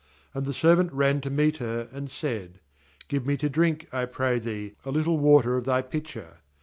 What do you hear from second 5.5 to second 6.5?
of thy pitcher.'